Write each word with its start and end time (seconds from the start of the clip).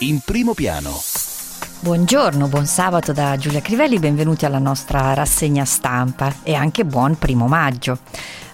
in 0.00 0.20
primo 0.20 0.54
piano. 0.54 0.92
Buongiorno, 1.80 2.46
buon 2.46 2.66
sabato 2.66 3.12
da 3.12 3.36
Giulia 3.36 3.60
Crivelli, 3.60 3.98
benvenuti 3.98 4.44
alla 4.44 4.60
nostra 4.60 5.12
rassegna 5.12 5.64
stampa 5.64 6.36
e 6.44 6.54
anche 6.54 6.84
buon 6.84 7.16
primo 7.18 7.48
maggio. 7.48 7.98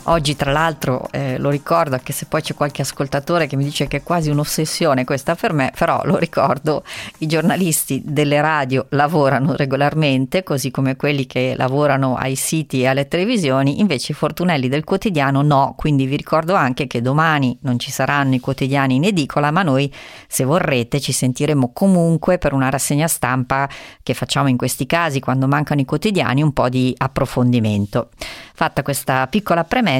Oggi 0.06 0.36
tra 0.36 0.52
l'altro 0.52 1.08
eh, 1.12 1.38
lo 1.38 1.48
ricordo, 1.48 1.94
anche 1.94 2.12
se 2.12 2.26
poi 2.26 2.42
c'è 2.42 2.52
qualche 2.54 2.82
ascoltatore 2.82 3.46
che 3.46 3.56
mi 3.56 3.64
dice 3.64 3.88
che 3.88 3.98
è 3.98 4.02
quasi 4.02 4.28
un'ossessione 4.28 5.04
questa 5.04 5.34
per 5.34 5.54
me, 5.54 5.72
però 5.74 6.02
lo 6.04 6.18
ricordo, 6.18 6.84
i 7.18 7.26
giornalisti 7.26 8.02
delle 8.04 8.42
radio 8.42 8.84
lavorano 8.90 9.56
regolarmente, 9.56 10.42
così 10.42 10.70
come 10.70 10.96
quelli 10.96 11.24
che 11.24 11.54
lavorano 11.56 12.16
ai 12.16 12.34
siti 12.34 12.82
e 12.82 12.88
alle 12.88 13.08
televisioni, 13.08 13.80
invece 13.80 14.12
i 14.12 14.14
fortunelli 14.14 14.68
del 14.68 14.84
quotidiano 14.84 15.40
no, 15.40 15.72
quindi 15.74 16.04
vi 16.04 16.16
ricordo 16.16 16.54
anche 16.54 16.86
che 16.86 17.00
domani 17.00 17.56
non 17.62 17.78
ci 17.78 17.90
saranno 17.90 18.34
i 18.34 18.40
quotidiani 18.40 18.96
in 18.96 19.04
edicola, 19.04 19.50
ma 19.50 19.62
noi 19.62 19.90
se 20.28 20.44
vorrete 20.44 21.00
ci 21.00 21.12
sentiremo 21.12 21.72
comunque 21.72 22.36
per 22.36 22.52
una 22.52 22.68
rassegna 22.68 23.08
stampa 23.08 23.66
che 24.02 24.12
facciamo 24.12 24.48
in 24.48 24.58
questi 24.58 24.84
casi 24.84 25.18
quando 25.18 25.48
mancano 25.48 25.80
i 25.80 25.86
quotidiani, 25.86 26.42
un 26.42 26.52
po' 26.52 26.68
di 26.68 26.92
approfondimento. 26.94 28.10
Fatta 28.56 28.82
questa 28.82 29.26
piccola 29.26 29.64
premessa, 29.64 29.92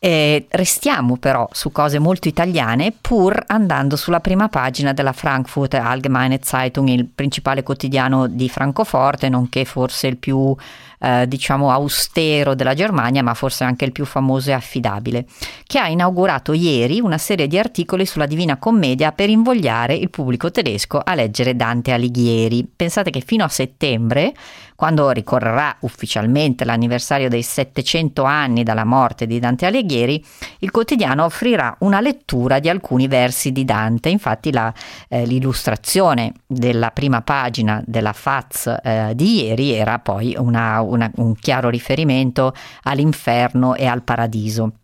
eh, 0.00 0.46
restiamo 0.50 1.16
però 1.16 1.48
su 1.50 1.72
cose 1.72 1.98
molto 1.98 2.28
italiane 2.28 2.92
pur 2.92 3.42
andando 3.48 3.96
sulla 3.96 4.20
prima 4.20 4.48
pagina 4.48 4.92
della 4.92 5.12
Frankfurt 5.12 5.74
Allgemeine 5.74 6.38
Zeitung, 6.40 6.88
il 6.88 7.06
principale 7.06 7.64
quotidiano 7.64 8.28
di 8.28 8.48
Francoforte, 8.48 9.28
nonché 9.28 9.64
forse 9.64 10.06
il 10.06 10.16
più 10.16 10.54
eh, 11.00 11.26
diciamo 11.26 11.70
austero 11.70 12.54
della 12.54 12.74
Germania, 12.74 13.22
ma 13.24 13.34
forse 13.34 13.64
anche 13.64 13.84
il 13.84 13.92
più 13.92 14.04
famoso 14.04 14.50
e 14.50 14.52
affidabile, 14.52 15.26
che 15.64 15.78
ha 15.78 15.88
inaugurato 15.88 16.52
ieri 16.52 17.00
una 17.00 17.18
serie 17.18 17.48
di 17.48 17.58
articoli 17.58 18.06
sulla 18.06 18.26
Divina 18.26 18.56
Commedia 18.56 19.10
per 19.10 19.28
invogliare 19.28 19.94
il 19.94 20.10
pubblico 20.10 20.50
tedesco 20.50 21.00
a 21.02 21.14
leggere 21.14 21.56
Dante 21.56 21.92
Alighieri. 21.92 22.66
Pensate 22.74 23.10
che 23.10 23.20
fino 23.20 23.42
a 23.42 23.48
settembre, 23.48 24.32
quando 24.78 25.10
ricorrerà 25.10 25.76
ufficialmente 25.80 26.64
l'anniversario 26.64 27.28
dei 27.28 27.42
700 27.42 28.22
anni 28.22 28.62
dalla 28.62 28.84
morte 28.84 29.26
di 29.26 29.40
Dante 29.40 29.66
Alighieri, 29.66 30.24
il 30.60 30.70
quotidiano 30.70 31.24
offrirà 31.24 31.74
una 31.80 32.00
lettura 32.00 32.60
di 32.60 32.68
alcuni 32.68 33.08
versi 33.08 33.50
di 33.50 33.64
Dante. 33.64 34.08
Infatti 34.08 34.52
la, 34.52 34.72
eh, 35.08 35.26
l'illustrazione 35.26 36.32
della 36.46 36.92
prima 36.92 37.22
pagina 37.22 37.82
della 37.84 38.12
FAZ 38.12 38.78
eh, 38.80 39.12
di 39.16 39.46
ieri 39.46 39.72
era 39.72 39.98
poi 39.98 40.36
una, 40.38 40.80
una, 40.80 41.10
un 41.16 41.34
chiaro 41.34 41.70
riferimento 41.70 42.54
all'inferno 42.84 43.74
e 43.74 43.84
al 43.84 44.04
paradiso. 44.04 44.74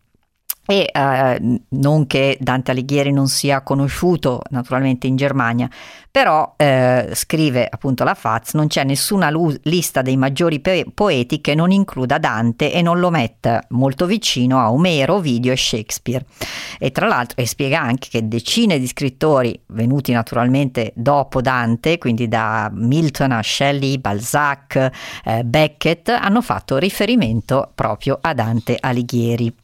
E 0.67 0.91
eh, 0.91 1.61
non 1.69 2.07
che 2.07 2.39
Dante 2.41 2.71
Alighieri 2.71 3.13
non 3.13 3.29
sia 3.29 3.61
conosciuto 3.63 4.43
naturalmente 4.51 5.07
in 5.07 5.17
Germania, 5.17 5.69
però 6.11 6.55
eh, 6.57 7.11
scrive 7.13 7.67
appunto 7.69 8.05
la 8.05 8.15
Faz, 8.15 8.55
non 8.55 8.69
c'è 8.69 8.85
nessuna 8.85 9.31
lu- 9.31 9.53
lista 9.65 10.01
dei 10.01 10.17
maggiori 10.17 10.61
pe- 10.61 10.87
poeti 10.95 11.41
che 11.41 11.57
non 11.57 11.73
includa 11.73 12.19
Dante 12.19 12.73
e 12.73 12.83
non 12.83 13.01
lo 13.01 13.11
metta 13.11 13.65
molto 13.71 14.07
vicino 14.07 14.61
a 14.61 14.71
Omero, 14.71 15.15
Ovidio 15.15 15.51
e 15.51 15.57
Shakespeare. 15.57 16.25
E 16.79 16.93
tra 16.93 17.09
l'altro 17.09 17.43
e 17.43 17.47
spiega 17.47 17.81
anche 17.81 18.09
che 18.09 18.29
decine 18.29 18.79
di 18.79 18.87
scrittori 18.87 19.61
venuti 19.67 20.13
naturalmente 20.13 20.93
dopo 20.95 21.41
Dante, 21.41 21.99
quindi 21.99 22.29
da 22.29 22.71
Milton 22.73 23.33
a 23.33 23.43
Shelley, 23.43 23.99
Balzac, 23.99 24.91
eh, 25.25 25.43
Beckett, 25.45 26.09
hanno 26.11 26.43
fatto 26.43 26.79
riferimento 26.79 27.73
proprio 27.75 28.19
a 28.21 28.33
Dante 28.35 28.77
Alighieri. 28.79 29.63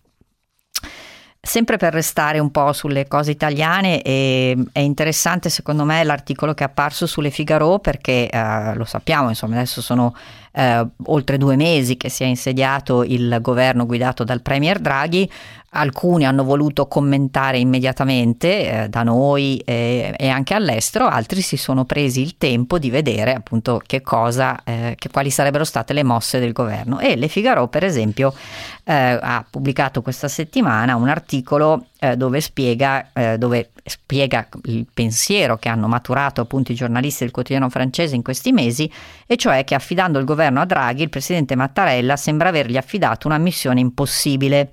Sempre 1.43 1.79
per 1.79 1.95
restare 1.95 2.39
un 2.39 2.51
po' 2.51 2.75
sulle 2.75 3.09
cose 3.09 3.31
italiane, 3.31 4.03
è, 4.03 4.79
interessante 4.79 5.49
secondo 5.49 5.85
me 5.85 6.05
l'articolo 6.05 6.53
che 6.53 6.65
è 6.65 6.67
apparso 6.67 7.07
sulle 7.07 7.31
Figaro 7.31 7.79
perché 7.79 8.29
eh, 8.29 8.75
lo 8.75 8.85
sappiamo, 8.85 9.31
insomma 9.31 9.55
adesso 9.57 9.81
sono 9.81 10.15
eh, 10.53 10.87
oltre 11.07 11.39
due 11.39 11.57
mesi 11.57 11.97
che 11.97 12.11
si 12.11 12.25
è 12.25 12.27
insediato 12.27 13.05
il 13.05 13.39
governo 13.41 13.87
guidato 13.87 14.23
dal 14.23 14.43
Premier 14.43 14.81
Draghi, 14.81 15.31
alcuni 15.72 16.25
hanno 16.26 16.42
voluto 16.42 16.88
commentare 16.88 17.58
immediatamente 17.58 18.84
eh, 18.84 18.88
da 18.88 19.04
noi 19.04 19.58
e, 19.58 20.12
e, 20.16 20.28
anche 20.28 20.54
all'estero, 20.54 21.06
altri 21.06 21.42
si 21.42 21.56
sono 21.56 21.84
presi 21.84 22.20
il 22.20 22.36
tempo 22.38 22.78
di 22.78 22.91
vedere 22.91 23.34
appunto 23.34 23.81
che 23.86 24.00
cosa, 24.00 24.62
eh, 24.64 24.94
che, 24.98 25.10
quali 25.10 25.31
sarebbero 25.31 25.62
state 25.62 25.92
le 25.92 26.03
mosse 26.03 26.41
del 26.41 26.53
governo. 26.53 26.98
E 26.98 27.14
Le 27.14 27.28
Figaro, 27.28 27.69
per 27.69 27.84
esempio, 27.84 28.34
eh, 28.82 28.92
ha 29.20 29.44
pubblicato 29.48 30.03
questa 30.03 30.26
settimana 30.26 30.97
un 30.97 31.08
articolo 31.08 31.87
eh, 32.00 32.16
dove 32.16 32.41
spiega, 32.41 33.12
eh, 33.12 33.38
dove 33.38 33.70
spiega 33.84 34.48
il 34.64 34.87
pensiero 34.92 35.56
che 35.56 35.69
hanno 35.69 35.87
maturato 35.87 36.41
appunto 36.41 36.72
i 36.72 36.75
giornalisti 36.75 37.22
del 37.22 37.32
quotidiano 37.32 37.69
francese 37.69 38.16
in 38.16 38.22
questi 38.22 38.50
mesi, 38.50 38.91
e 39.25 39.37
cioè 39.37 39.62
che 39.62 39.76
affidando 39.76 40.19
il 40.19 40.25
governo 40.25 40.60
a 40.60 40.64
Draghi, 40.64 41.02
il 41.02 41.10
presidente 41.10 41.54
Mattarella 41.54 42.16
sembra 42.16 42.48
avergli 42.48 42.76
affidato 42.76 43.28
una 43.28 43.38
missione 43.38 43.78
impossibile. 43.78 44.72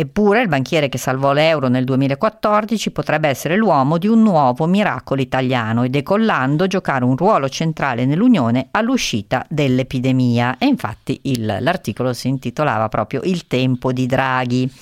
Eppure 0.00 0.42
il 0.42 0.46
banchiere 0.46 0.88
che 0.88 0.96
salvò 0.96 1.32
l'euro 1.32 1.66
nel 1.66 1.82
2014 1.82 2.92
potrebbe 2.92 3.26
essere 3.26 3.56
l'uomo 3.56 3.98
di 3.98 4.06
un 4.06 4.22
nuovo 4.22 4.64
miracolo 4.66 5.20
italiano 5.20 5.82
e 5.82 5.88
decollando 5.88 6.68
giocare 6.68 7.04
un 7.04 7.16
ruolo 7.16 7.48
centrale 7.48 8.04
nell'Unione 8.04 8.68
all'uscita 8.70 9.44
dell'epidemia. 9.48 10.56
E 10.58 10.66
infatti 10.66 11.18
il, 11.24 11.44
l'articolo 11.58 12.12
si 12.12 12.28
intitolava 12.28 12.88
proprio 12.88 13.22
Il 13.24 13.48
tempo 13.48 13.90
di 13.90 14.06
Draghi 14.06 14.72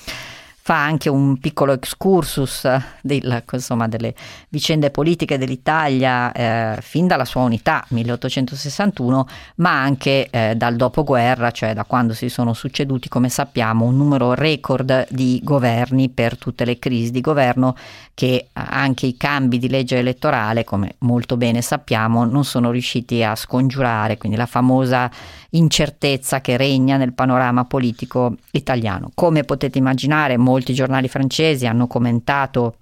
fa 0.67 0.83
anche 0.83 1.07
un 1.07 1.37
piccolo 1.37 1.71
excursus 1.71 2.67
del, 3.01 3.41
insomma, 3.49 3.87
delle 3.87 4.13
vicende 4.49 4.89
politiche 4.89 5.37
dell'Italia 5.37 6.29
eh, 6.33 6.81
fin 6.81 7.07
dalla 7.07 7.23
sua 7.23 7.43
unità 7.43 7.85
1861, 7.87 9.27
ma 9.55 9.81
anche 9.81 10.27
eh, 10.29 10.55
dal 10.57 10.75
dopoguerra, 10.75 11.51
cioè 11.51 11.73
da 11.73 11.85
quando 11.85 12.13
si 12.13 12.27
sono 12.27 12.51
succeduti, 12.53 13.07
come 13.07 13.29
sappiamo, 13.29 13.85
un 13.85 13.95
numero 13.95 14.33
record 14.33 15.07
di 15.09 15.39
governi 15.41 16.09
per 16.09 16.37
tutte 16.37 16.65
le 16.65 16.77
crisi 16.79 17.11
di 17.11 17.21
governo 17.21 17.73
che 18.13 18.47
anche 18.51 19.05
i 19.05 19.15
cambi 19.15 19.59
di 19.59 19.69
legge 19.69 19.99
elettorale, 19.99 20.65
come 20.65 20.95
molto 20.99 21.37
bene 21.37 21.61
sappiamo, 21.61 22.25
non 22.25 22.43
sono 22.43 22.71
riusciti 22.71 23.23
a 23.23 23.35
scongiurare, 23.35 24.17
quindi 24.17 24.37
la 24.37 24.47
famosa 24.47 25.09
incertezza 25.51 26.41
che 26.41 26.57
regna 26.57 26.97
nel 26.97 27.13
panorama 27.13 27.63
politico 27.65 28.35
italiano. 28.51 29.11
Come 29.13 29.43
potete 29.43 29.77
immaginare, 29.77 30.35
molti 30.35 30.56
giornali 30.63 31.07
francesi 31.07 31.65
hanno 31.65 31.87
commentato 31.87 32.75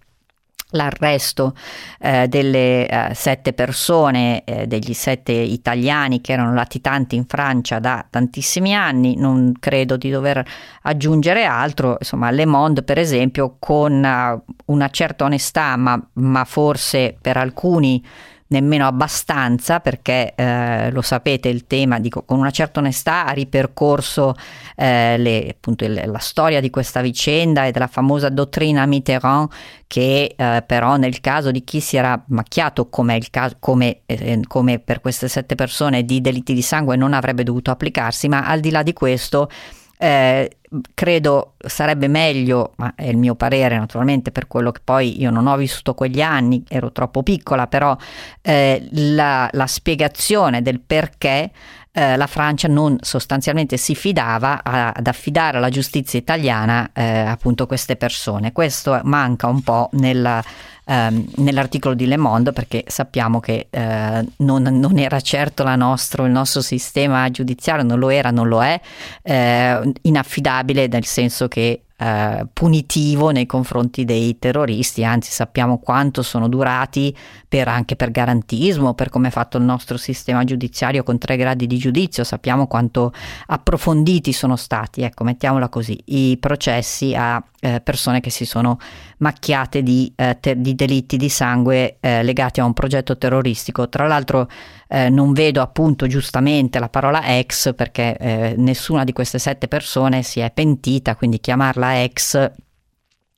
l'arresto 0.75 1.55
eh, 1.99 2.27
delle 2.27 2.87
eh, 2.87 3.13
sette 3.13 3.53
persone, 3.53 4.43
eh, 4.43 4.67
degli 4.67 4.93
sette 4.93 5.31
italiani 5.31 6.21
che 6.21 6.33
erano 6.33 6.53
latitanti 6.53 7.15
in 7.15 7.25
Francia 7.25 7.79
da 7.79 8.05
tantissimi 8.09 8.75
anni, 8.75 9.15
non 9.15 9.53
credo 9.59 9.97
di 9.97 10.09
dover 10.09 10.45
aggiungere 10.83 11.45
altro, 11.45 11.97
insomma 11.99 12.31
Le 12.31 12.45
Monde 12.45 12.83
per 12.83 12.97
esempio 12.97 13.55
con 13.59 14.03
uh, 14.03 14.53
una 14.65 14.89
certa 14.89 15.25
onestà, 15.25 15.75
ma, 15.77 15.99
ma 16.13 16.43
forse 16.45 17.15
per 17.19 17.37
alcuni 17.37 18.03
nemmeno 18.47 18.85
abbastanza 18.85 19.79
perché 19.79 20.33
eh, 20.35 20.91
lo 20.91 21.01
sapete 21.01 21.49
il 21.49 21.65
tema 21.65 21.99
dico, 21.99 22.23
con 22.23 22.37
una 22.37 22.51
certa 22.51 22.79
onestà 22.79 23.25
ha 23.25 23.31
ripercorso 23.31 24.35
eh, 24.75 25.17
le, 25.17 25.47
appunto, 25.49 25.83
il, 25.83 26.03
la 26.05 26.19
storia 26.19 26.61
di 26.61 26.69
questa 26.69 27.01
vicenda 27.01 27.65
e 27.65 27.71
della 27.71 27.87
famosa 27.87 28.29
dottrina 28.29 28.85
Mitterrand 28.85 29.49
che 29.87 30.35
eh, 30.35 30.63
però 30.65 30.97
nel 30.97 31.21
caso 31.21 31.49
di 31.49 31.63
chi 31.63 31.79
si 31.79 31.97
era 31.97 32.21
macchiato 32.27 32.87
come, 32.89 33.19
caso, 33.31 33.55
come, 33.59 34.01
eh, 34.05 34.39
come 34.47 34.79
per 34.79 35.01
queste 35.01 35.27
sette 35.27 35.55
persone 35.55 36.03
di 36.03 36.21
delitti 36.21 36.53
di 36.53 36.61
sangue 36.61 36.95
non 36.95 37.13
avrebbe 37.13 37.43
dovuto 37.43 37.71
applicarsi 37.71 38.27
ma 38.27 38.45
al 38.45 38.59
di 38.59 38.69
là 38.69 38.83
di 38.83 38.93
questo 38.93 39.49
eh, 39.97 40.57
credo 40.93 41.53
sarebbe 41.57 42.07
meglio, 42.07 42.73
ma 42.77 42.93
è 42.95 43.05
il 43.05 43.17
mio 43.17 43.35
parere 43.35 43.77
naturalmente 43.77 44.31
per 44.31 44.47
quello 44.47 44.71
che 44.71 44.81
poi 44.83 45.19
io 45.19 45.31
non 45.31 45.47
ho 45.47 45.55
vissuto 45.57 45.93
quegli 45.93 46.21
anni, 46.21 46.63
ero 46.67 46.91
troppo 46.91 47.23
piccola, 47.23 47.67
però 47.67 47.95
eh, 48.41 48.87
la, 48.91 49.49
la 49.51 49.67
spiegazione 49.67 50.61
del 50.61 50.79
perché 50.79 51.51
eh, 51.91 52.17
la 52.17 52.27
Francia 52.27 52.67
non 52.67 52.97
sostanzialmente 52.99 53.77
si 53.77 53.95
fidava 53.95 54.61
a, 54.63 54.91
ad 54.91 55.07
affidare 55.07 55.57
alla 55.57 55.69
giustizia 55.69 56.19
italiana 56.19 56.89
eh, 56.93 57.03
appunto 57.03 57.67
queste 57.67 57.95
persone. 57.95 58.51
Questo 58.51 58.99
manca 59.03 59.47
un 59.47 59.61
po' 59.61 59.89
nella, 59.93 60.43
ehm, 60.85 61.25
nell'articolo 61.37 61.95
di 61.95 62.05
Le 62.05 62.17
Monde 62.17 62.51
perché 62.51 62.83
sappiamo 62.87 63.39
che 63.39 63.67
eh, 63.69 64.25
non, 64.37 64.63
non, 64.63 64.97
era 64.97 65.19
certo 65.21 65.63
nostro, 65.75 66.25
il 66.25 66.31
nostro 66.31 66.61
sistema 66.61 67.29
giudiziario, 67.31 67.83
non 67.83 67.99
lo 67.99 68.09
era, 68.09 68.29
non 68.31 68.47
lo 68.47 68.63
è, 68.63 68.79
eh, 69.21 69.93
inaffidabile 70.01 70.64
nel 70.73 71.05
senso 71.05 71.47
che 71.47 71.81
eh, 71.97 72.45
punitivo 72.51 73.29
nei 73.29 73.45
confronti 73.45 74.03
dei 74.03 74.37
terroristi, 74.37 75.05
anzi 75.05 75.31
sappiamo 75.31 75.77
quanto 75.79 76.23
sono 76.23 76.49
durati 76.49 77.15
per, 77.47 77.69
anche 77.69 77.95
per 77.95 78.11
garantismo, 78.11 78.93
per 78.93 79.09
come 79.09 79.29
è 79.29 79.31
fatto 79.31 79.57
il 79.57 79.63
nostro 79.63 79.95
sistema 79.95 80.43
giudiziario 80.43 81.03
con 81.03 81.17
tre 81.17 81.37
gradi 81.37 81.67
di 81.67 81.77
giudizio, 81.77 82.25
sappiamo 82.25 82.67
quanto 82.67 83.13
approfonditi 83.47 84.33
sono 84.33 84.57
stati, 84.57 85.03
ecco 85.03 85.23
mettiamola 85.23 85.69
così, 85.69 85.97
i 86.05 86.37
processi 86.37 87.15
a 87.15 87.41
eh, 87.61 87.79
persone 87.79 88.19
che 88.19 88.29
si 88.29 88.45
sono 88.45 88.77
macchiate 89.17 89.83
di, 89.83 90.11
eh, 90.15 90.37
te- 90.39 90.59
di 90.59 90.75
delitti 90.75 91.17
di 91.17 91.29
sangue 91.29 91.97
eh, 91.99 92.23
legati 92.23 92.59
a 92.59 92.65
un 92.65 92.73
progetto 92.73 93.17
terroristico. 93.17 93.89
Tra 93.89 94.07
l'altro 94.07 94.47
eh, 94.87 95.09
non 95.09 95.33
vedo 95.33 95.61
appunto 95.61 96.07
giustamente 96.07 96.79
la 96.79 96.89
parola 96.89 97.37
ex 97.37 97.73
perché 97.73 98.17
eh, 98.17 98.55
nessuna 98.57 99.03
di 99.03 99.13
queste 99.13 99.39
sette 99.39 99.67
persone 99.67 100.23
si 100.23 100.39
è 100.39 100.51
pentita, 100.51 101.15
quindi 101.15 101.39
chiamarla 101.39 102.03
ex, 102.03 102.51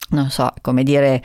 non 0.10 0.30
so, 0.30 0.54
come 0.62 0.84
dire 0.84 1.22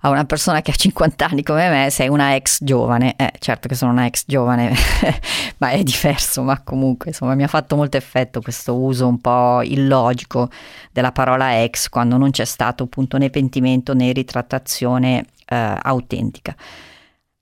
a 0.00 0.10
una 0.10 0.24
persona 0.24 0.60
che 0.62 0.70
ha 0.70 0.74
50 0.74 1.26
anni 1.26 1.42
come 1.42 1.68
me 1.68 1.90
sei 1.90 2.08
una 2.08 2.34
ex 2.34 2.58
giovane. 2.62 3.14
Eh, 3.16 3.32
certo 3.38 3.68
che 3.68 3.74
sono 3.74 3.92
una 3.92 4.06
ex 4.06 4.24
giovane, 4.26 4.74
ma 5.58 5.70
è 5.70 5.82
diverso, 5.82 6.42
ma 6.42 6.60
comunque 6.62 7.08
insomma 7.08 7.34
mi 7.34 7.42
ha 7.42 7.48
fatto 7.48 7.76
molto 7.76 7.96
effetto 7.96 8.40
questo 8.40 8.76
uso 8.76 9.06
un 9.06 9.20
po' 9.20 9.62
illogico 9.62 10.50
della 10.92 11.12
parola 11.12 11.62
ex 11.62 11.88
quando 11.88 12.16
non 12.16 12.30
c'è 12.30 12.44
stato 12.44 12.84
appunto 12.84 13.18
né 13.18 13.30
pentimento 13.30 13.94
né 13.94 14.12
ritrattazione 14.12 15.24
eh, 15.46 15.74
autentica. 15.82 16.54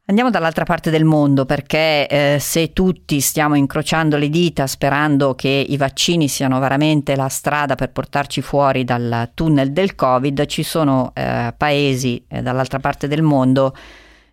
Andiamo 0.06 0.28
dall'altra 0.28 0.64
parte 0.64 0.90
del 0.90 1.04
mondo 1.04 1.46
perché 1.46 2.06
eh, 2.06 2.36
se 2.38 2.74
tutti 2.74 3.20
stiamo 3.20 3.54
incrociando 3.54 4.18
le 4.18 4.28
dita 4.28 4.66
sperando 4.66 5.34
che 5.34 5.64
i 5.66 5.78
vaccini 5.78 6.28
siano 6.28 6.58
veramente 6.58 7.16
la 7.16 7.28
strada 7.28 7.74
per 7.74 7.90
portarci 7.90 8.42
fuori 8.42 8.84
dal 8.84 9.30
tunnel 9.32 9.72
del 9.72 9.94
Covid, 9.94 10.44
ci 10.44 10.62
sono 10.62 11.12
eh, 11.14 11.54
paesi 11.56 12.22
eh, 12.28 12.42
dall'altra 12.42 12.80
parte 12.80 13.08
del 13.08 13.22
mondo 13.22 13.74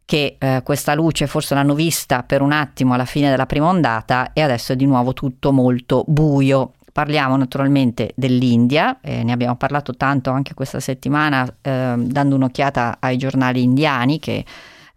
che 0.04 0.36
eh, 0.38 0.60
questa 0.62 0.94
luce 0.94 1.26
forse 1.26 1.56
l'hanno 1.56 1.74
vista 1.74 2.24
per 2.24 2.42
un 2.42 2.52
attimo 2.52 2.94
alla 2.94 3.06
fine 3.06 3.30
della 3.30 3.46
prima 3.46 3.68
ondata 3.68 4.34
e 4.34 4.42
adesso 4.42 4.74
è 4.74 4.76
di 4.76 4.86
nuovo 4.86 5.14
tutto 5.14 5.54
molto 5.54 6.04
buio. 6.06 6.74
Parliamo 6.92 7.38
naturalmente 7.38 8.12
dell'India, 8.18 9.00
eh, 9.00 9.24
ne 9.24 9.32
abbiamo 9.32 9.56
parlato 9.56 9.96
tanto 9.96 10.32
anche 10.32 10.54
questa 10.54 10.82
settimana 10.82 11.48
eh, 11.62 11.94
dando 11.98 12.36
un'occhiata 12.36 12.98
ai 13.00 13.16
giornali 13.16 13.64
indiani 13.64 14.20
che 14.20 14.44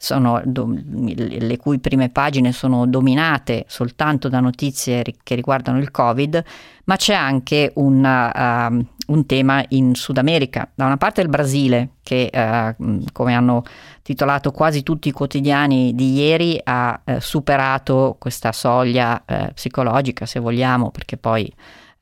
sono, 0.05 0.43
le 0.45 1.57
cui 1.57 1.79
prime 1.79 2.11
pagine 2.11 2.53
sono 2.53 2.87
dominate 2.87 3.65
soltanto 3.69 4.29
da 4.29 4.41
notizie 4.41 5.03
che 5.23 5.35
riguardano 5.35 5.79
il 5.79 5.91
Covid, 5.91 6.45
ma 6.85 6.97
c'è 6.97 7.15
anche 7.15 7.73
una, 7.77 8.69
uh, 8.69 8.87
un 9.07 9.25
tema 9.25 9.65
in 9.69 9.95
Sud 9.95 10.19
America. 10.19 10.69
Da 10.75 10.85
una 10.85 10.99
parte 10.99 11.23
il 11.23 11.29
Brasile, 11.29 11.93
che 12.03 12.31
uh, 12.31 13.03
come 13.13 13.35
hanno 13.35 13.63
titolato 14.03 14.51
quasi 14.51 14.83
tutti 14.83 15.09
i 15.09 15.13
quotidiani 15.13 15.95
di 15.95 16.13
ieri, 16.13 16.61
ha 16.63 17.01
uh, 17.03 17.19
superato 17.19 18.17
questa 18.19 18.53
soglia 18.53 19.23
eh, 19.25 19.53
psicologica, 19.55 20.27
se 20.27 20.39
vogliamo, 20.39 20.91
perché 20.91 21.17
poi 21.17 21.51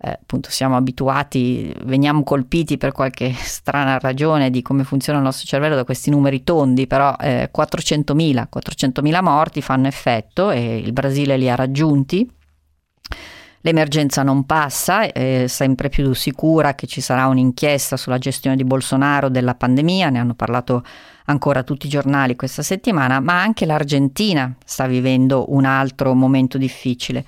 eh, 0.04 0.10
appunto 0.10 0.50
siamo 0.50 0.76
abituati, 0.76 1.72
veniamo 1.84 2.24
colpiti 2.24 2.76
per 2.76 2.90
qualche 2.90 3.32
strana 3.38 3.98
ragione 4.00 4.50
di 4.50 4.60
come 4.60 4.82
funziona 4.82 5.18
il 5.18 5.24
nostro 5.24 5.46
cervello 5.46 5.76
da 5.76 5.84
questi 5.84 6.10
numeri 6.10 6.42
tondi, 6.42 6.88
però 6.88 7.14
eh, 7.20 7.50
400.000, 7.56 8.46
400.000 8.52 9.22
morti 9.22 9.62
fanno 9.62 9.86
effetto 9.86 10.50
e 10.50 10.78
il 10.78 10.92
Brasile 10.92 11.36
li 11.36 11.48
ha 11.48 11.54
raggiunti. 11.54 12.28
L'emergenza 13.64 14.24
non 14.24 14.44
passa, 14.44 15.12
è 15.12 15.44
sempre 15.46 15.88
più 15.88 16.12
sicura 16.14 16.74
che 16.74 16.88
ci 16.88 17.00
sarà 17.00 17.26
un'inchiesta 17.28 17.96
sulla 17.96 18.18
gestione 18.18 18.56
di 18.56 18.64
Bolsonaro 18.64 19.28
della 19.28 19.54
pandemia, 19.54 20.10
ne 20.10 20.18
hanno 20.18 20.34
parlato 20.34 20.82
ancora 21.26 21.62
tutti 21.62 21.86
i 21.86 21.88
giornali 21.88 22.34
questa 22.34 22.62
settimana, 22.62 23.20
ma 23.20 23.40
anche 23.40 23.64
l'Argentina 23.64 24.52
sta 24.64 24.88
vivendo 24.88 25.52
un 25.52 25.64
altro 25.64 26.12
momento 26.12 26.58
difficile. 26.58 27.24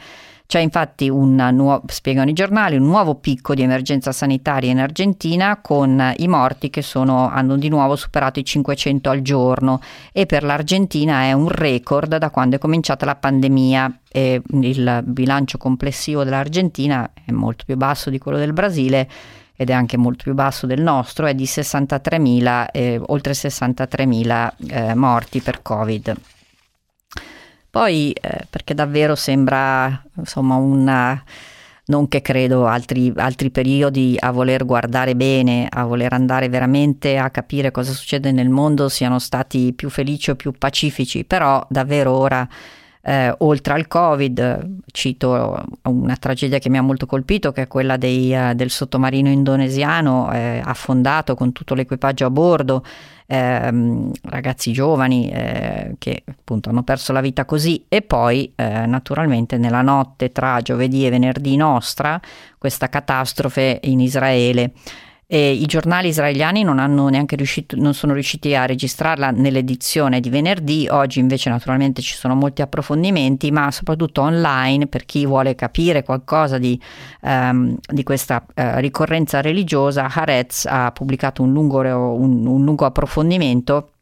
C'è 0.47 0.61
infatti 0.61 1.09
un 1.09 1.35
nuovo, 1.35 1.83
spiegano 1.89 2.31
i 2.31 2.35
giornali, 2.35 2.77
un 2.77 2.85
nuovo 2.85 3.15
picco 3.17 3.55
di 3.55 3.63
emergenza 3.63 4.13
sanitaria 4.13 4.71
in 4.71 4.79
Argentina 4.79 5.59
con 5.61 6.13
i 6.19 6.29
morti 6.29 6.71
che 6.71 6.83
sono, 6.83 7.29
hanno 7.29 7.57
di 7.57 7.69
nuovo 7.69 7.97
superato 7.97 8.39
i 8.39 8.45
500 8.45 9.11
al 9.11 9.23
giorno 9.23 9.81
e 10.13 10.27
per 10.27 10.45
l'Argentina 10.45 11.23
è 11.23 11.33
un 11.33 11.49
record 11.49 12.17
da 12.19 12.31
quando 12.31 12.57
è 12.57 12.59
cominciata 12.59 13.05
la 13.05 13.17
pandemia. 13.17 13.99
E 14.13 14.43
il 14.61 15.03
bilancio 15.05 15.59
complessivo 15.59 16.23
dell'Argentina 16.23 17.11
è 17.25 17.33
molto 17.33 17.65
più 17.67 17.77
basso 17.77 18.11
di 18.11 18.19
quello 18.19 18.39
del 18.39 18.53
Brasile 18.53 19.09
ed 19.57 19.71
è 19.71 19.73
anche 19.73 19.97
molto 19.97 20.25
più 20.25 20.35
basso 20.35 20.67
del 20.67 20.83
nostro, 20.83 21.27
è 21.27 21.35
di 21.35 21.45
63.000, 21.45 22.67
eh, 22.71 23.01
oltre 23.07 23.33
63.000 23.33 24.51
eh, 24.69 24.95
morti 24.95 25.41
per 25.41 25.63
Covid. 25.63 26.15
Poi, 27.75 28.13
eh, 28.13 28.47
perché 28.49 28.73
davvero 28.73 29.17
sembra 29.17 30.01
insomma 30.15 30.55
una 30.55 31.21
non 31.87 32.07
che 32.07 32.23
credo 32.23 32.67
altri, 32.67 33.13
altri, 33.17 33.51
periodi 33.51 34.15
a 34.17 34.31
voler 34.31 34.65
guardare 34.65 35.17
bene, 35.17 35.67
a 35.69 35.85
voler 35.85 36.13
andare 36.13 36.49
veramente 36.49 37.19
a 37.19 37.31
capire 37.31 37.73
cosa 37.73 37.91
succede 37.91 38.31
nel 38.31 38.49
mondo 38.49 38.89
siano 38.89 39.19
stati 39.19 39.73
più 39.73 39.91
felici 39.91 40.31
o 40.31 40.37
più 40.37 40.53
pacifici, 40.53 41.25
però 41.25 41.67
davvero 41.69 42.13
ora 42.13 42.49
eh, 43.03 43.35
oltre 43.39 43.75
al 43.75 43.89
Covid, 43.89 44.67
cito 44.93 45.65
una 45.83 46.17
tragedia 46.17 46.61
che 46.61 46.71
mi 46.71 46.79
ha 46.79 46.83
molto 46.83 47.07
colpito, 47.07 47.51
che 47.51 47.63
è 47.63 47.67
quella 47.67 47.97
dei, 47.97 48.33
uh, 48.33 48.55
del 48.55 48.71
sottomarino 48.71 49.29
indonesiano 49.29 50.33
eh, 50.33 50.63
affondato 50.65 51.35
con 51.35 51.51
tutto 51.51 51.75
l'equipaggio 51.75 52.25
a 52.25 52.31
bordo, 52.31 52.85
eh, 53.27 54.11
ragazzi 54.23 54.73
giovani 54.73 55.31
eh, 55.31 55.95
che 55.99 56.23
appunto 56.27 56.69
hanno 56.69 56.83
perso 56.83 57.13
la 57.13 57.21
vita 57.21 57.45
così 57.45 57.85
e 57.89 58.03
poi 58.03 58.53
eh, 58.55 58.87
naturalmente 58.87 59.57
nella 59.57 59.83
notte 59.83 60.33
tra 60.33 60.61
giovedì 60.61 61.07
e 61.07 61.11
venerdì 61.11 61.57
nostra 61.57 62.21
questa 62.59 62.89
catastrofe 62.89 63.81
in 63.85 64.01
Israele 64.01 64.73
e 65.35 65.51
I 65.51 65.67
giornali 65.67 66.07
israeliani 66.07 66.63
non, 66.63 66.79
riuscito, 67.31 67.75
non 67.75 67.93
sono 67.93 68.13
riusciti 68.13 68.55
a 68.55 68.67
registrarla 68.67 69.33
nell'edizione 69.33 70.21
di 70.21 70.31
venerdì, 70.31 70.87
oggi 70.89 71.19
invece 71.19 71.51
naturalmente 71.51 72.03
ci 72.03 72.15
sono 72.15 72.37
molti 72.37 72.63
approfondimenti, 72.63 73.51
ma 73.51 73.69
soprattutto 73.73 74.23
online 74.23 74.87
per 74.87 75.05
chi 75.05 75.27
vuole 75.27 75.57
capire 75.57 76.05
qualcosa 76.05 76.59
di, 76.59 76.81
um, 77.23 77.77
di 77.85 78.05
questa 78.05 78.47
uh, 78.47 78.77
ricorrenza 78.77 79.41
religiosa, 79.41 80.09
Haaretz 80.09 80.67
ha 80.67 80.93
pubblicato 80.93 81.43
un 81.43 81.53
lungo, 81.53 81.81
un, 81.81 82.47
un 82.47 82.65
lungo 82.65 82.85
approfondimento 82.85 83.94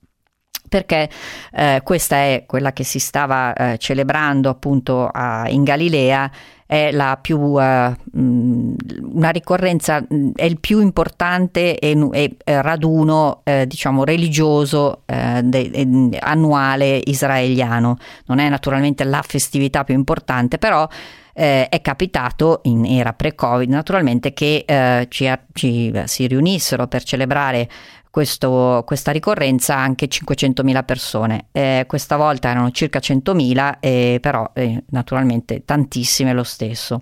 perché 0.73 1.11
eh, 1.53 1.83
questa 1.85 2.17
è 2.17 2.45
quella 2.47 2.73
che 2.73 2.83
si 2.83 2.99
stava 2.99 3.53
eh, 3.53 3.77
celebrando 3.77 4.49
appunto 4.49 5.07
a, 5.07 5.47
in 5.51 5.65
Galilea 5.65 6.31
è 6.65 6.91
la 6.91 7.19
più, 7.21 7.39
uh, 7.39 7.59
una 7.61 9.29
ricorrenza, 9.29 10.03
è 10.35 10.45
il 10.45 10.59
più 10.59 10.81
importante 10.81 11.79
e, 11.79 12.09
e 12.11 12.37
raduno 12.45 13.43
eh, 13.45 13.67
diciamo 13.67 14.05
religioso 14.05 15.03
eh, 15.05 15.43
de, 15.45 16.19
annuale 16.19 16.99
israeliano. 17.05 17.99
Non 18.25 18.39
è 18.39 18.49
naturalmente 18.49 19.05
la 19.05 19.21
festività 19.21 19.85
più 19.85 19.95
importante, 19.95 20.57
però 20.57 20.89
eh, 21.35 21.69
è 21.69 21.81
capitato 21.83 22.61
in 22.65 22.87
era 22.87 23.13
pre-Covid 23.13 23.69
naturalmente 23.69 24.33
che 24.33 24.65
eh, 24.67 25.07
ci, 25.11 25.31
ci, 25.53 25.93
si 26.05 26.27
riunissero 26.27 26.87
per 26.87 27.03
celebrare 27.03 27.69
questo, 28.13 28.83
questa 28.85 29.11
ricorrenza 29.11 29.75
anche 29.75 30.07
500.000 30.07 30.85
persone. 30.85 31.47
Eh, 31.51 31.87
questa 31.89 32.17
volta 32.17 32.51
erano 32.51 32.71
circa 32.71 32.99
100.000, 32.99 33.77
eh, 33.81 34.19
però 34.21 34.51
eh, 34.53 34.85
naturalmente 34.91 35.65
tantissime 35.65 36.35
lo 36.35 36.43
stesso. 36.43 37.01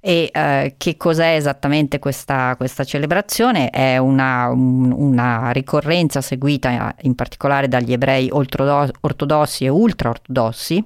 E 0.00 0.30
eh, 0.32 0.74
che 0.78 0.96
cos'è 0.96 1.34
esattamente 1.34 1.98
questa, 1.98 2.54
questa 2.56 2.84
celebrazione? 2.84 3.68
È 3.68 3.98
una, 3.98 4.48
un, 4.48 4.92
una, 4.92 5.50
ricorrenza 5.50 6.22
seguita 6.22 6.94
in 7.02 7.14
particolare 7.14 7.68
dagli 7.68 7.92
ebrei 7.92 8.30
ortodossi 8.30 9.66
e 9.66 9.68
ultraortodossi 9.68 10.82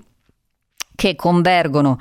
che 1.01 1.17
convergono 1.17 1.97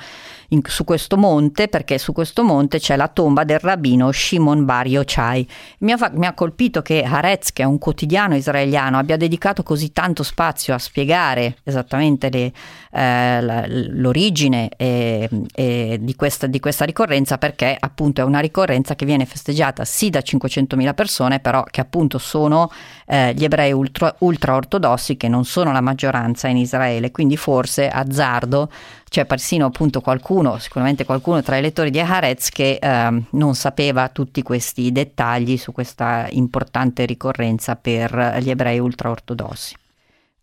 in, 0.50 0.62
su 0.66 0.84
questo 0.84 1.16
monte 1.16 1.70
perché 1.70 1.98
su 1.98 2.12
questo 2.12 2.44
monte 2.44 2.80
c'è 2.80 2.98
la 2.98 3.08
tomba 3.08 3.46
del 3.46 3.60
rabbino 3.60 4.12
Shimon 4.12 4.66
Bar 4.66 4.88
Yochai. 4.88 5.48
Mi 5.80 5.94
ha, 5.94 6.12
mi 6.14 6.26
ha 6.26 6.34
colpito 6.34 6.82
che 6.82 7.04
Haaretz, 7.04 7.54
che 7.54 7.64
è 7.64 7.66
un 7.66 7.78
quotidiano 7.78 8.36
israeliano, 8.36 8.98
abbia 8.98 9.18
dedicato 9.18 9.64
così 9.64 9.94
tanto 9.94 10.24
spazio 10.24 10.74
a 10.74 10.78
spiegare 10.78 11.58
esattamente 11.64 12.30
le, 12.30 12.52
eh, 12.92 13.68
l'origine 13.92 14.70
eh, 14.76 15.30
eh, 15.54 15.98
di, 16.02 16.16
questa, 16.16 16.48
di, 16.48 16.60
questa, 16.60 16.86
ricorrenza 16.86 17.38
perché 17.38 17.76
appunto 17.80 18.22
è 18.22 18.24
una 18.24 18.40
ricorrenza 18.40 18.96
che 18.96 19.06
viene 19.06 19.26
festeggiata 19.26 19.86
sì 19.86 20.10
da 20.10 20.20
500.000 20.20 20.94
persone, 20.94 21.40
però 21.40 21.64
che 21.64 21.82
appunto 21.82 22.18
sono 22.18 22.70
eh, 23.06 23.34
gli 23.34 23.44
ebrei 23.44 23.72
ultra, 23.72 24.14
ultra 24.20 24.56
ortodossi 24.56 25.16
che 25.18 25.28
non 25.28 25.46
sono 25.46 25.72
la 25.72 25.82
maggioranza 25.82 26.48
in 26.48 26.58
Israele, 26.58 27.12
quindi 27.12 27.38
forse 27.38 27.88
azzardo 27.88 28.70
c'è 29.10 29.26
persino 29.26 29.66
appunto 29.66 30.02
qualcuno, 30.02 30.58
sicuramente 30.58 31.06
qualcuno 31.06 31.42
tra 31.42 31.58
i 31.58 31.62
lettori 31.62 31.90
di 31.90 32.00
Haaretz 32.00 32.50
che 32.50 32.80
eh, 32.82 33.24
non 33.30 33.56
sapeva 33.56 34.10
tutti 34.10 34.42
questi 34.44 34.92
dettagli 34.92 35.58
su 35.58 35.72
questa 35.72 36.28
importante 36.30 37.06
ricorrenza 37.06 37.76
per 37.76 38.38
gli 38.42 38.50
ebrei 38.50 38.80
ultraortodossi. 38.80 39.76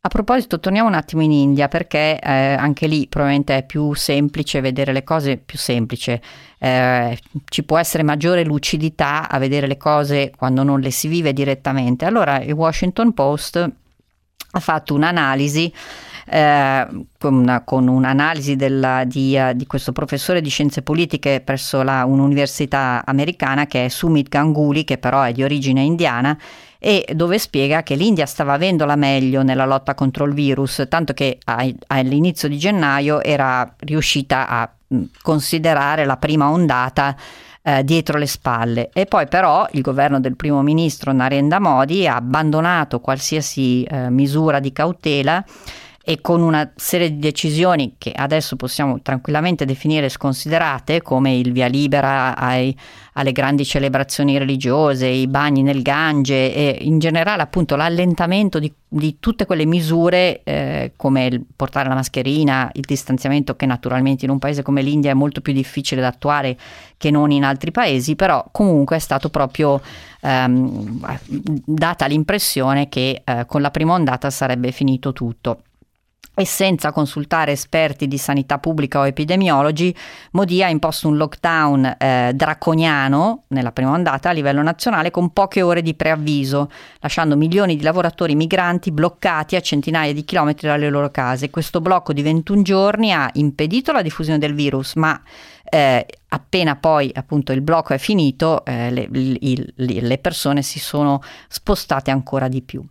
A 0.07 0.09
proposito, 0.09 0.61
torniamo 0.61 0.87
un 0.87 0.95
attimo 0.95 1.21
in 1.23 1.33
India 1.33 1.67
perché 1.67 2.21
eh, 2.21 2.31
anche 2.31 2.87
lì 2.87 3.09
probabilmente 3.09 3.57
è 3.57 3.67
più 3.67 3.93
semplice 3.95 4.61
vedere 4.61 4.93
le 4.93 5.03
cose, 5.03 5.37
più 5.37 5.59
semplice, 5.59 6.23
eh, 6.59 7.19
ci 7.49 7.65
può 7.65 7.77
essere 7.77 8.05
maggiore 8.05 8.45
lucidità 8.45 9.29
a 9.29 9.37
vedere 9.39 9.67
le 9.67 9.77
cose 9.77 10.31
quando 10.37 10.63
non 10.63 10.79
le 10.79 10.93
si 10.93 11.09
vive 11.09 11.33
direttamente. 11.33 12.05
Allora 12.05 12.41
il 12.41 12.53
Washington 12.53 13.15
Post 13.15 13.69
ha 14.57 14.61
fatto 14.61 14.95
un'analisi 14.95 15.73
eh, 16.29 16.87
con, 17.19 17.63
con, 17.65 17.87
un'analisi 17.87 18.57
della, 18.57 19.05
di, 19.05 19.39
uh, 19.39 19.55
di, 19.55 19.67
questo 19.67 19.93
professore 19.93 20.41
di 20.41 20.49
scienze 20.49 20.83
politiche 20.83 21.41
presso 21.45 21.83
la, 21.83 22.05
un'università 22.05 23.03
americana 23.07 23.67
che 23.67 23.85
è 23.85 23.89
Sumit 23.89 24.29
Ganguly, 24.29 24.85
che 24.85 24.99
però 24.99 25.23
è 25.23 25.33
di 25.33 25.45
origine 25.45 25.83
indiana 25.83 26.37
e 26.79 27.07
dove 27.15 27.39
spiega 27.39 27.83
che 27.83 27.95
l'India 27.95 28.27
stava 28.27 28.55
avendo 28.55 28.85
la 28.85 28.97
meglio 28.97 29.43
nella 29.43 29.67
lotta 29.67 29.95
contro 29.95 30.25
il 30.25 30.35
virus, 30.35 30.85
tanto 30.89 31.15
che 31.15 31.39
all'inizio 31.87 32.49
di 32.49 32.59
gennaio 32.59 33.23
era 33.23 33.75
riuscita 33.79 34.47
a 34.49 34.71
considerare 35.23 36.05
la 36.05 36.17
prima 36.17 36.51
ondata 36.51 37.17
eh, 37.67 37.83
dietro 37.83 38.17
le 38.17 38.27
spalle. 38.27 38.91
E 38.93 39.07
poi 39.07 39.27
però 39.27 39.67
il 39.73 39.81
governo 39.81 40.21
del 40.21 40.37
primo 40.37 40.63
ministro 40.63 41.13
Narendra 41.13 41.59
Modi 41.59 42.07
ha 42.07 42.15
abbandonato 42.15 43.01
qualsiasi 43.01 43.83
eh, 43.83 44.09
misura 44.09 44.61
di 44.61 44.71
cautela 44.71 45.45
e 46.09 46.21
con 46.21 46.41
una 46.41 46.71
serie 46.77 47.11
di 47.11 47.19
decisioni 47.19 47.97
che 47.99 48.13
adesso 48.15 48.55
possiamo 48.55 49.03
tranquillamente 49.03 49.65
definire 49.65 50.09
sconsiderate, 50.09 51.03
come 51.03 51.37
il 51.37 51.51
via 51.51 51.67
libera 51.67 52.37
ai, 52.37 52.73
alle 53.15 53.33
grandi 53.33 53.65
celebrazioni 53.65 54.39
religiose, 54.39 55.09
i 55.09 55.27
bagni 55.27 55.63
nel 55.63 55.83
Gange 55.83 56.55
e 56.55 56.79
in 56.83 57.01
generale 57.01 57.43
appunto 57.43 57.75
l'allentamento 57.75 58.61
di, 58.61 58.73
di 58.87 59.17
tutte 59.19 59.47
quelle 59.47 59.67
misure 59.67 60.43
eh, 60.45 60.93
come 60.95 61.27
il 61.27 61.45
portare 61.57 61.89
la 61.89 61.97
mascherina, 61.97 62.71
il 62.75 62.85
distanziamento 62.87 63.57
che 63.57 63.67
naturalmente 63.67 64.27
in 64.27 64.31
un 64.31 64.39
paese 64.39 64.63
come 64.63 64.83
l'India 64.83 65.11
è 65.11 65.15
molto 65.15 65.41
più 65.41 65.53
difficile 65.53 66.01
da 66.01 66.07
attuare 66.07 66.57
che 66.97 67.11
non 67.11 67.33
in 67.33 67.43
altri 67.43 67.73
paesi, 67.73 68.15
però 68.15 68.47
comunque 68.53 68.95
è 68.95 69.01
stato 69.01 69.29
proprio 69.29 69.81
ehm, 70.21 71.01
data 71.65 72.07
l'impressione 72.07 72.89
che 72.89 73.23
eh, 73.25 73.45
con 73.49 73.61
la 73.61 73.73
prima 73.73 73.95
ondata 73.95 74.31
sarebbe 74.31 74.71
finito 74.71 75.13
tutto 75.13 75.63
e 76.39 76.45
senza 76.45 76.93
consultare 76.93 77.53
esperti 77.53 78.07
di 78.07 78.19
sanità 78.19 78.59
pubblica 78.59 78.99
o 78.99 79.07
epidemiologi, 79.07 79.97
Modi 80.33 80.63
ha 80.63 80.69
imposto 80.69 81.09
un 81.09 81.17
lockdown 81.17 81.97
eh, 81.99 82.33
draconiano 82.35 83.45
nella 83.49 83.73
prima 83.73 83.93
ondata 83.93 84.29
a 84.29 84.33
livello 84.33 84.61
nazionale 84.61 85.11
con 85.11 85.33
poche 85.33 85.63
ore 85.63 85.81
di 85.81 85.95
preavviso, 85.95 86.71
lasciando 87.01 87.39
milioni 87.39 87.75
di 87.75 87.83
lavoratori 87.83 88.35
migranti 88.35 88.93
bloccati 88.93 89.57
a 89.57 89.61
centinaia 89.61 90.13
di 90.13 90.27
chilometri 90.27 90.69
dalle 90.69 90.91
loro 90.91 91.11
case. 91.11 91.49
Questo 91.49 91.81
blocco 91.81 92.13
di 92.13 92.21
21 92.21 92.61
giorni 92.61 93.13
ha 93.13 93.31
impedito 93.33 93.93
la 93.93 94.03
diffusione 94.03 94.39
del 94.39 94.53
virus, 94.53 94.95
ma 94.97 95.19
eh, 95.65 96.07
appena 96.29 96.77
poi 96.77 97.11
appunto 97.15 97.53
il 97.53 97.63
blocco 97.63 97.95
è 97.95 97.99
finito, 97.99 98.63
eh, 98.67 98.91
le, 98.91 99.09
le, 99.11 99.73
le 99.75 100.19
persone 100.19 100.61
si 100.61 100.79
sono 100.81 101.23
spostate 101.49 102.11
ancora 102.11 102.49
di 102.49 102.61
più. 102.61 102.85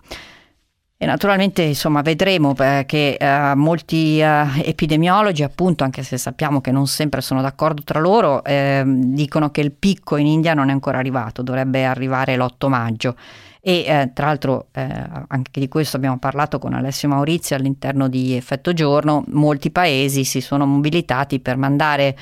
E 0.98 1.06
naturalmente 1.06 1.62
insomma 1.62 2.02
vedremo 2.02 2.54
che 2.54 3.18
uh, 3.20 3.58
molti 3.58 4.22
uh, 4.22 4.62
epidemiologi 4.64 5.44
appunto 5.44 5.84
anche 5.84 6.04
se 6.04 6.18
sappiamo 6.18 6.62
che 6.62 6.72
non 6.72 6.88
sempre 6.88 7.20
sono 7.20 7.42
d'accordo 7.42 7.82
tra 7.84 8.00
loro 8.00 8.42
eh, 8.46 8.82
dicono 8.86 9.52
che 9.52 9.60
il 9.60 9.74
picco 9.74 10.16
in 10.16 10.26
India 10.26 10.54
non 10.54 10.70
è 10.70 10.72
ancora 10.72 10.98
arrivato, 10.98 11.42
dovrebbe 11.42 11.84
arrivare 11.84 12.38
l'8 12.38 12.70
maggio. 12.70 13.16
E 13.60 13.84
eh, 13.86 14.12
tra 14.14 14.28
l'altro 14.28 14.68
eh, 14.72 14.88
anche 15.28 15.60
di 15.60 15.68
questo 15.68 15.98
abbiamo 15.98 16.18
parlato 16.18 16.60
con 16.60 16.74
Alessio 16.74 17.10
Maurizio 17.10 17.58
all'interno 17.58 18.08
di 18.08 18.34
Effetto 18.34 18.72
Giorno, 18.72 19.26
molti 19.30 19.72
paesi 19.72 20.24
si 20.24 20.40
sono 20.40 20.66
mobilitati 20.66 21.42
per 21.42 21.58
mandare 21.58 22.16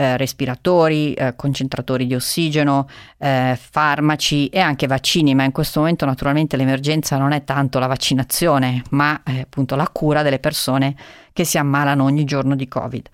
eh, 0.00 0.16
respiratori, 0.16 1.12
eh, 1.12 1.34
concentratori 1.34 2.06
di 2.06 2.14
ossigeno, 2.14 2.88
eh, 3.18 3.58
farmaci 3.60 4.46
e 4.46 4.60
anche 4.60 4.86
vaccini, 4.86 5.34
ma 5.34 5.42
in 5.42 5.50
questo 5.50 5.80
momento 5.80 6.04
naturalmente 6.04 6.56
l'emergenza 6.56 7.18
non 7.18 7.32
è 7.32 7.42
tanto 7.42 7.80
la 7.80 7.88
vaccinazione, 7.88 8.84
ma 8.90 9.20
eh, 9.24 9.40
appunto 9.40 9.74
la 9.74 9.88
cura 9.88 10.22
delle 10.22 10.38
persone 10.38 10.94
che 11.32 11.42
si 11.42 11.58
ammalano 11.58 12.04
ogni 12.04 12.22
giorno 12.24 12.54
di 12.54 12.68
Covid. 12.68 13.08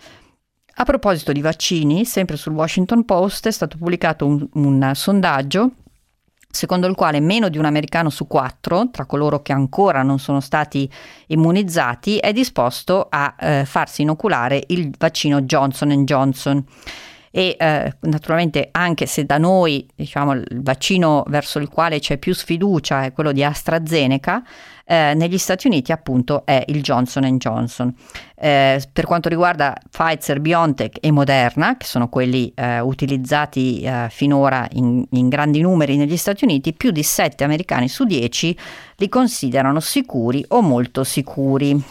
A 0.75 0.85
proposito 0.85 1.33
di 1.33 1.41
vaccini, 1.41 2.05
sempre 2.05 2.37
sul 2.37 2.53
Washington 2.53 3.07
Post 3.07 3.47
è 3.47 3.50
stato 3.50 3.79
pubblicato 3.79 4.26
un, 4.26 4.47
un 4.53 4.91
sondaggio 4.95 5.71
secondo 6.54 6.87
il 6.87 6.94
quale 6.94 7.18
meno 7.18 7.49
di 7.49 7.58
un 7.58 7.64
americano 7.64 8.11
su 8.11 8.28
quattro, 8.28 8.88
tra 8.90 9.06
coloro 9.06 9.42
che 9.42 9.52
ancora 9.52 10.02
non 10.02 10.20
sono 10.20 10.38
stati 10.40 10.88
immunizzati, 11.26 12.18
è 12.18 12.32
disposto 12.32 13.08
a 13.11 13.34
eh, 13.38 13.64
farsi 13.64 14.02
inoculare 14.02 14.62
il 14.68 14.94
vaccino 14.96 15.42
Johnson 15.42 16.04
Johnson 16.04 16.64
e 17.32 17.56
eh, 17.58 17.96
naturalmente 18.02 18.68
anche 18.70 19.06
se 19.06 19.25
da 19.25 19.38
noi 19.38 19.84
diciamo, 19.92 20.34
il 20.34 20.61
vaccino 20.62 21.25
verso 21.26 21.58
il 21.58 21.68
quale 21.68 21.99
c'è 21.99 22.16
più 22.16 22.32
sfiducia 22.32 23.02
è 23.02 23.12
quello 23.12 23.32
di 23.32 23.42
AstraZeneca, 23.42 24.44
eh, 24.84 25.14
negli 25.16 25.38
Stati 25.38 25.66
Uniti 25.66 25.90
appunto 25.90 26.46
è 26.46 26.62
il 26.68 26.80
Johnson 26.82 27.37
Johnson. 27.37 27.92
Eh, 28.44 28.82
per 28.92 29.06
quanto 29.06 29.30
riguarda 29.30 29.74
Pfizer, 29.90 30.38
BioNTech 30.38 30.98
e 31.00 31.10
Moderna, 31.10 31.78
che 31.78 31.86
sono 31.86 32.10
quelli 32.10 32.52
eh, 32.54 32.78
utilizzati 32.78 33.80
eh, 33.80 34.08
finora 34.10 34.68
in, 34.72 35.02
in, 35.12 35.30
grandi 35.30 35.62
numeri 35.62 35.96
negli 35.96 36.18
Stati 36.18 36.44
Uniti, 36.44 36.74
più 36.74 36.90
di 36.90 37.02
7 37.02 37.42
americani 37.42 37.88
su 37.88 38.04
10 38.04 38.58
li 38.96 39.08
considerano 39.08 39.80
sicuri 39.80 40.44
o 40.48 40.60
molto 40.60 41.04
sicuri. 41.04 41.82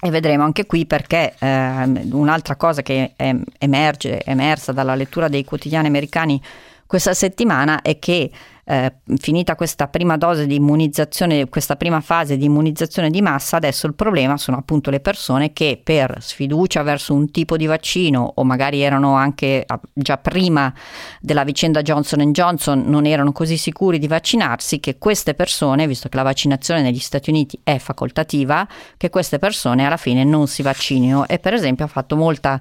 E 0.00 0.08
vedremo 0.08 0.42
anche 0.42 0.64
qui 0.64 0.86
perché 0.86 1.34
eh, 1.38 2.06
un'altra 2.12 2.56
cosa 2.56 2.80
che 2.80 3.12
è, 3.14 3.36
emerge, 3.58 4.24
emersa 4.24 4.72
dalla 4.72 4.94
lettura 4.94 5.28
dei 5.28 5.44
quotidiani 5.44 5.88
americani 5.88 6.40
questa 6.88 7.12
settimana 7.12 7.82
è 7.82 7.98
che 7.98 8.30
eh, 8.64 8.94
finita 9.18 9.54
questa 9.56 9.88
prima 9.88 10.16
dose 10.16 10.46
di 10.46 10.54
immunizzazione, 10.54 11.46
questa 11.50 11.76
prima 11.76 12.00
fase 12.00 12.38
di 12.38 12.46
immunizzazione 12.46 13.10
di 13.10 13.20
massa, 13.20 13.58
adesso 13.58 13.86
il 13.86 13.94
problema 13.94 14.38
sono 14.38 14.56
appunto 14.56 14.88
le 14.88 15.00
persone 15.00 15.52
che 15.52 15.78
per 15.84 16.16
sfiducia 16.20 16.82
verso 16.82 17.12
un 17.12 17.30
tipo 17.30 17.58
di 17.58 17.66
vaccino 17.66 18.32
o 18.36 18.42
magari 18.42 18.80
erano 18.80 19.16
anche 19.16 19.64
ah, 19.66 19.78
già 19.92 20.16
prima 20.16 20.72
della 21.20 21.44
vicenda 21.44 21.82
Johnson 21.82 22.32
Johnson 22.32 22.84
non 22.86 23.04
erano 23.04 23.32
così 23.32 23.58
sicuri 23.58 23.98
di 23.98 24.08
vaccinarsi 24.08 24.80
che 24.80 24.96
queste 24.96 25.34
persone, 25.34 25.86
visto 25.86 26.08
che 26.08 26.16
la 26.16 26.22
vaccinazione 26.22 26.80
negli 26.80 27.00
Stati 27.00 27.28
Uniti 27.28 27.60
è 27.62 27.76
facoltativa, 27.76 28.66
che 28.96 29.10
queste 29.10 29.38
persone 29.38 29.84
alla 29.84 29.98
fine 29.98 30.24
non 30.24 30.46
si 30.46 30.62
vaccinino. 30.62 31.28
E 31.28 31.38
per 31.38 31.52
esempio 31.52 31.84
ha 31.84 31.88
fatto 31.88 32.16
molta 32.16 32.58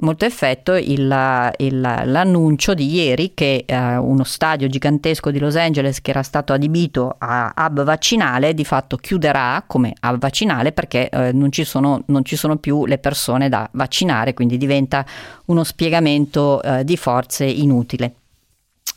molto 0.00 0.24
effetto 0.24 0.74
il, 0.74 1.52
il, 1.58 1.80
l'annuncio 1.80 2.74
di 2.74 2.92
ieri 2.92 3.32
che 3.34 3.64
eh, 3.66 3.96
uno 3.96 4.24
stadio 4.24 4.68
gigantesco 4.68 5.30
di 5.30 5.38
Los 5.38 5.56
Angeles 5.56 6.00
che 6.00 6.10
era 6.10 6.22
stato 6.22 6.52
adibito 6.52 7.16
a 7.18 7.52
hub 7.56 7.82
vaccinale 7.82 8.54
di 8.54 8.64
fatto 8.64 8.96
chiuderà 8.96 9.62
come 9.66 9.94
hub 10.02 10.18
vaccinale 10.18 10.72
perché 10.72 11.08
eh, 11.08 11.32
non, 11.32 11.50
ci 11.50 11.64
sono, 11.64 12.02
non, 12.06 12.24
ci 12.24 12.36
sono, 12.36 12.56
più 12.56 12.84
le 12.84 12.98
persone 12.98 13.48
da 13.48 13.68
vaccinare, 13.72 14.34
quindi 14.34 14.58
diventa 14.58 15.04
uno 15.46 15.64
spiegamento 15.64 16.62
eh, 16.62 16.84
di 16.84 16.96
forze 16.96 17.44
inutile. 17.44 18.19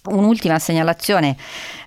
Un'ultima 0.06 0.60
segnalazione 0.60 1.38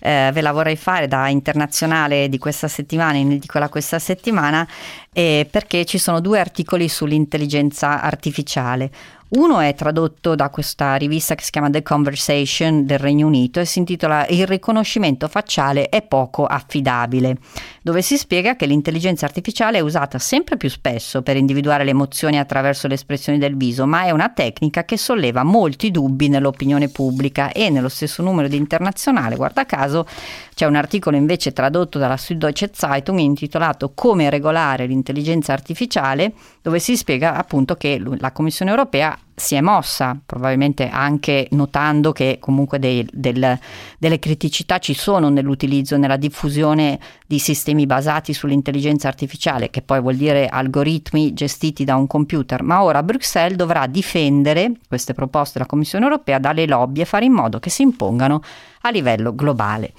eh, 0.01 0.31
ve 0.33 0.41
la 0.41 0.53
vorrei 0.53 0.77
fare 0.77 1.07
da 1.07 1.29
internazionale 1.29 2.31
di 2.31 2.39
questa 2.39 2.67
settimana, 2.67 3.19
in 3.19 3.33
edicola 3.33 3.69
questa 3.69 3.99
settimana, 3.99 4.67
eh, 5.13 5.47
perché 5.51 5.85
ci 5.85 5.99
sono 5.99 6.21
due 6.21 6.41
articoli 6.41 6.89
sull'intelligenza 6.89 8.01
artificiale. 8.01 8.91
Uno 9.29 9.59
è 9.59 9.75
tradotto 9.75 10.37
da 10.37 10.51
questa 10.51 10.95
rivista 10.95 11.35
che 11.35 11.43
si 11.43 11.51
chiama 11.51 11.69
The 11.69 11.83
Conversation 11.83 12.87
del 12.87 13.01
Regno 13.01 13.27
Unito 13.27 13.59
e 13.59 13.65
si 13.65 13.81
intitola 13.81 14.25
Il 14.29 14.47
riconoscimento 14.47 15.27
facciale 15.27 15.89
è 15.89 16.03
poco 16.03 16.47
affidabile, 16.47 17.37
dove 17.83 18.03
si 18.03 18.17
spiega 18.17 18.55
che 18.55 18.67
l'intelligenza 18.67 19.27
artificiale 19.27 19.79
è 19.79 19.81
usata 19.81 20.21
sempre 20.21 20.57
più 20.57 20.71
spesso 20.71 21.23
per 21.23 21.37
individuare 21.37 21.83
le 21.83 21.91
emozioni 21.91 22.39
attraverso 22.39 22.87
le 22.87 22.95
espressioni 22.95 23.39
del 23.39 23.57
viso, 23.57 23.85
ma 23.85 24.05
è 24.05 24.13
una 24.13 24.29
tecnica 24.29 24.85
che 24.85 24.97
solleva 24.97 25.43
molti 25.43 25.91
dubbi 25.91 26.29
nell'opinione 26.29 26.89
pubblica 26.89 27.51
e 27.51 27.69
nello 27.69 27.89
stesso 27.89 28.23
numero 28.23 28.47
di 28.47 28.57
internazionale, 28.57 29.35
guarda 29.35 29.67
caso, 29.67 30.07
c'è 30.55 30.67
un 30.67 30.77
articolo 30.77 31.17
invece 31.17 31.53
tradotto 31.53 31.99
dalla 31.99 32.17
Süddeutsche 32.17 32.71
Zeitung 32.73 33.19
intitolato 33.19 33.91
Come 33.93 34.31
regolare 34.31 34.87
l'intelligenza 34.87 35.53
artificiale, 35.53 36.33
dove 36.63 36.79
si 36.79 36.97
spiega 36.97 37.37
appunto 37.37 37.75
che 37.75 38.01
la 38.19 38.31
Commissione 38.33 38.71
europea 38.71 39.16
si 39.39 39.55
è 39.55 39.61
mossa, 39.61 40.19
probabilmente 40.25 40.89
anche 40.89 41.47
notando 41.51 42.13
che 42.13 42.39
comunque 42.41 42.79
dei, 42.79 43.07
del, 43.13 43.59
delle 43.99 44.19
criticità 44.19 44.79
ci 44.79 44.95
sono 44.95 45.29
nell'utilizzo, 45.29 45.99
nella 45.99 46.17
diffusione 46.17 46.99
di 47.27 47.39
sistemi 47.39 47.85
basati 47.85 48.33
sull'intelligenza 48.33 49.09
artificiale, 49.09 49.69
che 49.69 49.83
poi 49.83 50.01
vuol 50.01 50.17
dire 50.17 50.49
algoritmi 50.49 51.35
gestiti 51.35 51.85
da 51.85 51.97
un 51.97 52.07
computer, 52.07 52.63
ma 52.63 52.83
ora 52.83 53.03
Bruxelles 53.03 53.57
dovrà 53.57 53.87
difendere 53.87 54.73
queste 54.89 55.13
proposte 55.13 55.59
della 55.59 55.69
Commissione 55.69 56.07
europea 56.07 56.39
dalle 56.39 56.67
lobby 56.67 57.03
e 57.03 57.05
fare 57.05 57.27
in 57.27 57.33
modo 57.33 57.59
che 57.59 57.69
si 57.69 57.83
impongano 57.83 58.41
a 58.83 58.91
livello 58.91 59.35
globale. 59.35 59.93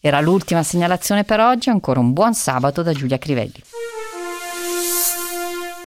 Era 0.00 0.20
l'ultima 0.20 0.64
segnalazione 0.64 1.22
per 1.24 1.38
oggi, 1.38 1.68
ancora 1.68 2.00
un 2.00 2.12
buon 2.12 2.34
sabato 2.34 2.82
da 2.82 2.92
Giulia 2.92 3.18
Crivelli. 3.18 3.62